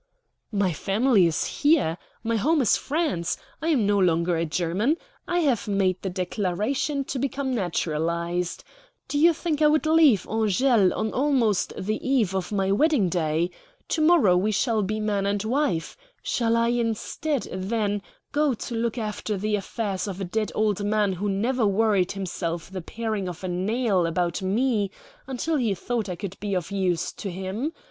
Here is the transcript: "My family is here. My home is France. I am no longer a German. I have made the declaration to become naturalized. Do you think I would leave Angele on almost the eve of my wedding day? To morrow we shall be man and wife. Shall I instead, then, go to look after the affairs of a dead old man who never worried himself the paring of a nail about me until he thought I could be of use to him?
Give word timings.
"My 0.51 0.73
family 0.73 1.27
is 1.27 1.45
here. 1.45 1.95
My 2.23 2.35
home 2.35 2.59
is 2.61 2.75
France. 2.75 3.37
I 3.61 3.67
am 3.67 3.85
no 3.85 3.99
longer 3.99 4.35
a 4.35 4.47
German. 4.47 4.97
I 5.27 5.41
have 5.41 5.67
made 5.67 6.01
the 6.01 6.09
declaration 6.09 7.03
to 7.03 7.19
become 7.19 7.53
naturalized. 7.53 8.63
Do 9.07 9.19
you 9.19 9.31
think 9.31 9.61
I 9.61 9.67
would 9.67 9.85
leave 9.85 10.25
Angele 10.27 10.91
on 10.95 11.13
almost 11.13 11.71
the 11.77 11.97
eve 12.01 12.33
of 12.33 12.51
my 12.51 12.71
wedding 12.71 13.09
day? 13.09 13.51
To 13.89 14.01
morrow 14.01 14.35
we 14.35 14.51
shall 14.51 14.81
be 14.81 14.99
man 14.99 15.27
and 15.27 15.43
wife. 15.43 15.95
Shall 16.23 16.57
I 16.57 16.69
instead, 16.69 17.47
then, 17.53 18.01
go 18.31 18.55
to 18.55 18.73
look 18.73 18.97
after 18.97 19.37
the 19.37 19.55
affairs 19.55 20.07
of 20.07 20.19
a 20.19 20.25
dead 20.25 20.51
old 20.55 20.83
man 20.83 21.13
who 21.13 21.29
never 21.29 21.67
worried 21.67 22.13
himself 22.13 22.71
the 22.71 22.81
paring 22.81 23.29
of 23.29 23.43
a 23.43 23.47
nail 23.47 24.07
about 24.07 24.41
me 24.41 24.89
until 25.27 25.57
he 25.57 25.75
thought 25.75 26.09
I 26.09 26.15
could 26.15 26.39
be 26.39 26.55
of 26.55 26.71
use 26.71 27.11
to 27.11 27.29
him? 27.29 27.71